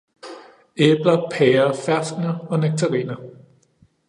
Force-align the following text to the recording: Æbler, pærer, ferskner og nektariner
Æbler, 0.77 1.29
pærer, 1.31 1.73
ferskner 1.73 2.37
og 2.39 2.59
nektariner 2.59 3.15